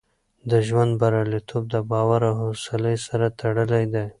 د 0.49 0.51
ژوند 0.67 0.91
بریالیتوب 1.01 1.63
د 1.73 1.75
باور 1.91 2.21
او 2.29 2.35
حوصله 2.41 2.91
سره 3.07 3.25
تړلی 3.39 3.85
دی. 3.93 4.05